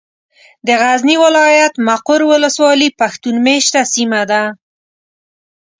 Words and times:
د 0.67 0.69
غزني 0.81 1.15
ولايت، 1.25 1.73
مقر 1.87 2.19
ولسوالي 2.31 2.89
پښتون 2.99 3.35
مېشته 3.45 3.81
سيمه 3.93 4.21
ده. 4.31 4.43